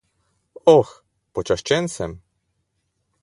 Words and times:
Oh... 0.73 0.93
počaščen 1.39 1.91
sem. 1.97 2.17